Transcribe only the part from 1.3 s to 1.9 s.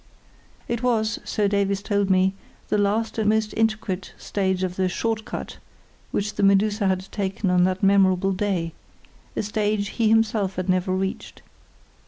Davies